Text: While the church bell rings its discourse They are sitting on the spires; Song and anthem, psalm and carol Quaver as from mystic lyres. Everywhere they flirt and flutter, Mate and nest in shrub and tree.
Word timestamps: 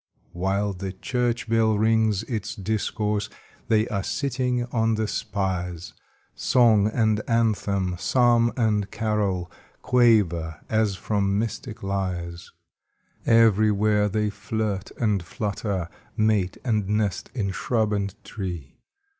While 0.33 0.73
the 0.73 0.93
church 0.93 1.47
bell 1.47 1.77
rings 1.77 2.23
its 2.23 2.55
discourse 2.55 3.29
They 3.67 3.87
are 3.89 4.01
sitting 4.01 4.65
on 4.71 4.95
the 4.95 5.07
spires; 5.07 5.93
Song 6.33 6.87
and 6.87 7.21
anthem, 7.29 7.95
psalm 7.99 8.51
and 8.57 8.89
carol 8.89 9.51
Quaver 9.83 10.59
as 10.69 10.95
from 10.95 11.37
mystic 11.37 11.83
lyres. 11.83 12.51
Everywhere 13.27 14.09
they 14.09 14.31
flirt 14.31 14.89
and 14.97 15.21
flutter, 15.21 15.87
Mate 16.17 16.57
and 16.63 16.89
nest 16.89 17.29
in 17.35 17.51
shrub 17.51 17.93
and 17.93 18.15
tree. 18.23 18.79